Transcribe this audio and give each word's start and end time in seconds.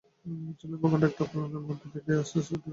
ছেলেরা 0.59 0.77
প্রকাণ্ড 0.81 1.03
একটা 1.05 1.21
অকল্যাণের 1.25 1.77
ছায়া 1.79 1.93
দেখিয়া 1.95 2.19
আস্তে 2.21 2.37
আস্তে 2.39 2.53
উঠিয়া 2.53 2.57
গেল। 2.57 2.69